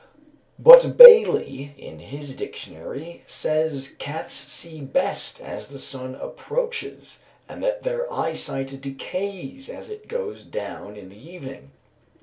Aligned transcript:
But 0.57 0.97
Bailey, 0.97 1.75
in 1.77 1.99
his 1.99 2.35
dictionary, 2.35 3.21
says 3.27 3.93
cats 3.99 4.33
see 4.33 4.81
best 4.81 5.39
as 5.39 5.67
the 5.67 5.77
sun 5.77 6.15
approaches, 6.15 7.19
and 7.47 7.61
that 7.63 7.83
their 7.83 8.11
eyesight 8.11 8.81
decays 8.81 9.69
as 9.69 9.91
it 9.91 10.07
goes 10.07 10.43
down 10.43 10.95
in 10.95 11.09
the 11.09 11.19
evening. 11.29 11.69